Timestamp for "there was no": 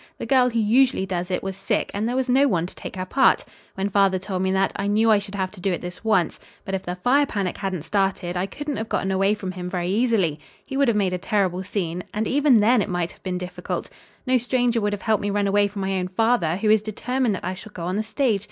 2.09-2.47